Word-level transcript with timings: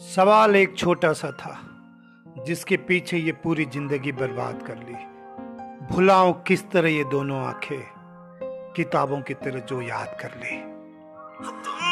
सवाल 0.00 0.56
एक 0.56 0.76
छोटा 0.78 1.12
सा 1.12 1.30
था, 1.30 1.58
जिसके 2.46 2.76
पीछे 2.88 3.16
ये 3.16 3.32
पूरी 3.32 3.64
ज़िंदगी 3.64 4.12
बर्बाद 4.12 4.62
कर 4.66 4.76
ली। 4.76 4.94
भुलाओ 5.86 6.32
किस 6.42 6.62
तरह 6.70 6.88
ये 6.88 7.04
दोनों 7.04 7.40
आँखें, 7.46 7.82
किताबों 8.76 9.20
की 9.20 9.34
तरह 9.34 9.60
जो 9.60 9.82
याद 9.82 10.16
कर 10.20 10.32
ली। 10.36 10.56
तुम 11.44 11.90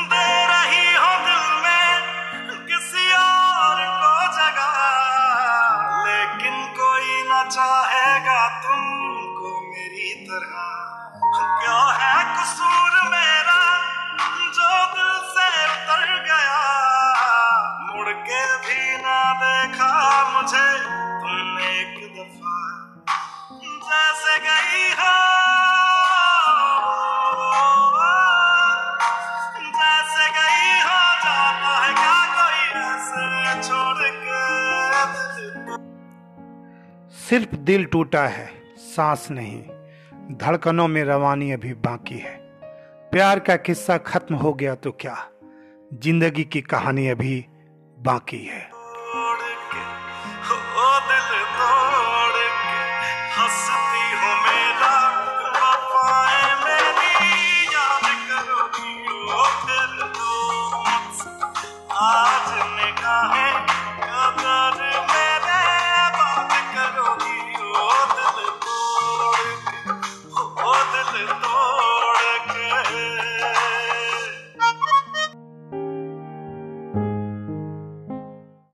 चाहेगा 7.51 8.41
तुमको 8.63 8.78
मुझे 20.49 20.69
तुमने 21.21 21.65
एक 21.79 21.97
दफ़ा 22.13 22.53
जैसे 23.89 24.37
गई 24.39 24.85
हो। 24.99 25.11
जैसे 29.75 30.29
गई 30.37 30.71
हो 30.85 31.01
जाता 31.25 31.73
है 31.83 31.91
क्या 31.95 32.15
कोई 32.37 32.63
ऐसे 32.85 33.25
छोड़ 33.63 34.09
के 34.15 34.41
सिर्फ़ 37.19 37.57
दिल 37.57 37.85
टूटा 37.85 38.27
है 38.29 38.49
सांस 38.79 39.29
नहीं। 39.31 39.63
धड़कनों 40.39 40.89
में 40.89 41.03
रवानी 41.05 41.51
अभी 41.53 41.75
बाकी 41.85 42.19
है। 42.19 42.37
प्यार 43.13 43.39
का 43.41 43.57
किस्सा 43.57 43.99
खत्म 44.09 44.35
हो 44.35 44.53
गया 44.55 44.75
तो 44.75 44.93
क्या? 44.93 45.17
ज़िंदगी 45.95 46.45
की 46.45 46.61
कहानी 46.61 47.09
अभी 47.09 47.45
बाकी 47.99 48.45
है। 48.47 48.69
हो 48.73 49.35
Yeah. 63.09 63.48